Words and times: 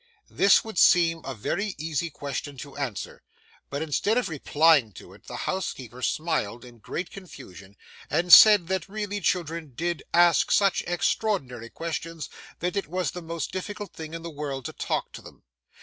This 0.31 0.63
would 0.65 0.79
seem 0.79 1.21
a 1.23 1.35
very 1.35 1.75
easy 1.77 2.09
question 2.09 2.57
to 2.57 2.75
answer, 2.75 3.21
but 3.69 3.83
instead 3.83 4.17
of 4.17 4.29
replying 4.29 4.93
to 4.93 5.13
it, 5.13 5.25
the 5.27 5.35
housekeeper 5.45 6.01
smiled 6.01 6.65
in 6.65 6.79
great 6.79 7.11
confusion, 7.11 7.77
and 8.09 8.33
said 8.33 8.65
that 8.69 8.89
really 8.89 9.21
children 9.21 9.73
did 9.75 10.01
ask 10.11 10.49
such 10.49 10.83
extraordinary 10.87 11.69
questions 11.69 12.29
that 12.61 12.75
it 12.75 12.87
was 12.87 13.11
the 13.11 13.21
most 13.21 13.51
difficult 13.51 13.93
thing 13.93 14.15
in 14.15 14.23
the 14.23 14.31
world 14.31 14.65
to 14.65 14.73
talk 14.73 15.11
to 15.11 15.21
them. 15.21 15.43